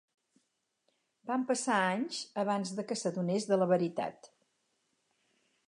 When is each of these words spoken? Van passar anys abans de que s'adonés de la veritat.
Van 1.31 1.43
passar 1.51 1.75
anys 1.89 2.21
abans 2.45 2.73
de 2.79 2.87
que 2.91 2.99
s'adonés 3.03 3.47
de 3.53 3.61
la 3.65 3.69
veritat. 3.75 4.31